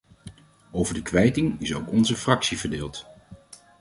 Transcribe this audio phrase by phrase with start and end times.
[0.71, 3.05] Over de kwijting is ook onze fractie verdeeld.